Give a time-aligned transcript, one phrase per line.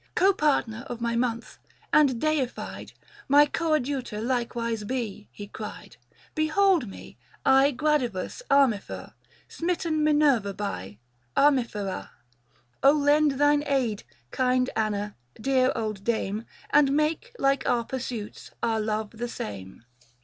[0.15, 1.59] "Copartner of my month,
[1.93, 2.93] and deified,
[3.27, 5.97] My coadjutor likewise be— he cried.
[6.33, 9.13] Behold me, I Gradivus Armifer,
[9.47, 10.97] 730 Smitten Minerva by,
[11.37, 12.09] Armifera:
[12.81, 14.01] O lend thine aid,
[14.31, 19.85] kind Anna, dear old dame, And make, like our pursuits, our love the same."